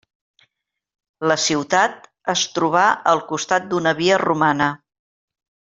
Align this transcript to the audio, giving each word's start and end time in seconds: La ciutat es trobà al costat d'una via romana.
La 1.31 1.37
ciutat 1.43 2.09
es 2.35 2.47
trobà 2.57 2.89
al 3.13 3.21
costat 3.35 3.69
d'una 3.75 3.95
via 4.01 4.19
romana. 4.27 4.73